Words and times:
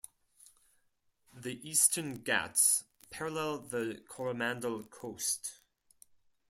The 1.31 1.61
Eastern 1.69 2.23
Ghats 2.23 2.85
parallel 3.11 3.59
the 3.59 4.01
Coromandel 4.07 4.85
Coast. 4.85 5.59